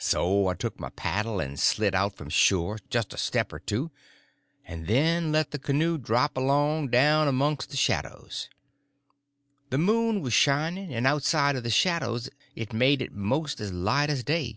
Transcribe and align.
So 0.00 0.48
I 0.48 0.54
took 0.54 0.80
my 0.80 0.90
paddle 0.90 1.38
and 1.38 1.56
slid 1.56 1.94
out 1.94 2.16
from 2.16 2.30
shore 2.30 2.80
just 2.90 3.14
a 3.14 3.16
step 3.16 3.52
or 3.52 3.60
two, 3.60 3.92
and 4.64 4.88
then 4.88 5.30
let 5.30 5.52
the 5.52 5.58
canoe 5.60 5.98
drop 5.98 6.36
along 6.36 6.88
down 6.88 7.28
amongst 7.28 7.70
the 7.70 7.76
shadows. 7.76 8.50
The 9.70 9.78
moon 9.78 10.20
was 10.20 10.32
shining, 10.32 10.92
and 10.92 11.06
outside 11.06 11.54
of 11.54 11.62
the 11.62 11.70
shadows 11.70 12.28
it 12.56 12.72
made 12.72 13.00
it 13.00 13.12
most 13.12 13.60
as 13.60 13.72
light 13.72 14.10
as 14.10 14.24
day. 14.24 14.56